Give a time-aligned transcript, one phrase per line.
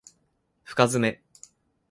[0.65, 1.21] 深爪